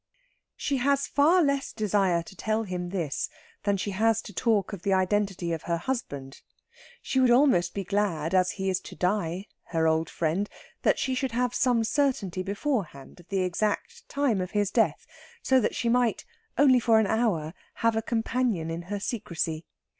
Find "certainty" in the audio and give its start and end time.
11.83-12.41